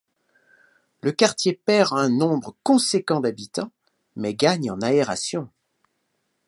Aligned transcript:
Le 1.01 1.11
quartier 1.11 1.53
perd 1.53 1.95
un 1.95 2.09
nombre 2.09 2.55
conséquent 2.63 3.19
d'habitants 3.19 3.71
mais 4.15 4.33
gagne 4.33 4.71
en 4.71 4.81
aération. 4.81 5.47